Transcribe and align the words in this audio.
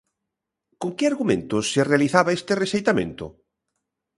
Con 0.81 0.91
que 0.97 1.05
argumentos 1.11 1.63
se 1.73 1.81
realizaba 1.91 2.35
este 2.39 2.53
rexeitamento? 2.61 3.25